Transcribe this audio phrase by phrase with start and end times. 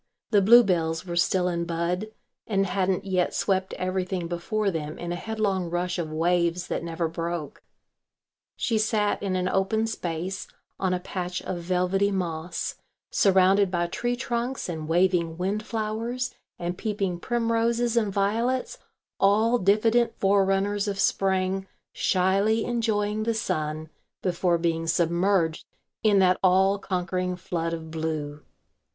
[0.31, 2.07] The bluebells were still in bud
[2.47, 7.07] and hadn't yet swept everything before them in a headlong rush of waves that never
[7.07, 7.61] broke.
[8.55, 10.47] She sat in an open space
[10.79, 12.77] on a patch of velvety moss,
[13.11, 18.79] surrounded by tree trunks and waving windflowers and peeping primroses and violets,
[19.19, 23.89] all diffident forerunners of Spring, shyly enjoying the sun
[24.23, 25.63] before being submerged
[26.01, 28.41] in that all conquering flood of blue.